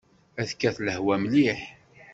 Ad 0.39 0.47
tekkat 0.47 0.77
lehwa 0.81 1.15
mliḥ. 1.21 1.59